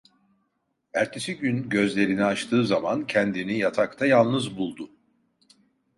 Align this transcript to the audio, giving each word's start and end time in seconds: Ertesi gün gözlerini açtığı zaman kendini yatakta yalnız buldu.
Ertesi 0.93 1.37
gün 1.37 1.69
gözlerini 1.69 2.25
açtığı 2.25 2.65
zaman 2.65 3.07
kendini 3.07 3.57
yatakta 3.57 4.05
yalnız 4.05 4.57
buldu. 4.57 4.89